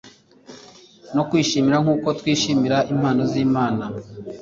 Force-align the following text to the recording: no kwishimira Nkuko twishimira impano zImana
no 1.15 1.23
kwishimira 1.29 1.77
Nkuko 1.83 2.07
twishimira 2.19 2.77
impano 2.93 3.21
zImana 3.31 3.83